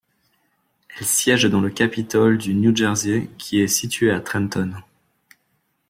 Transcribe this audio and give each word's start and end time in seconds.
Elle 0.99 1.05
siège 1.05 1.43
dans 1.43 1.61
le 1.61 1.69
capitole 1.69 2.39
du 2.39 2.55
New 2.55 2.75
Jersey 2.75 3.29
qui 3.37 3.59
est 3.59 3.67
situé 3.67 4.09
à 4.09 4.19
Trenton. 4.19 4.73